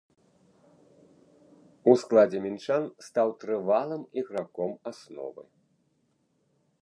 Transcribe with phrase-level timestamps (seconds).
[1.91, 5.43] У складзе мінчан стаў трывалым іграком асновы.